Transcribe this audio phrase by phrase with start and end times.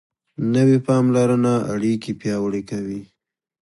[0.53, 3.01] نوې پاملرنه اړیکې پیاوړې کوي